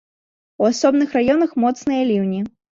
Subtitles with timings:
[0.63, 2.45] У асобных раёнах моцныя ліўні.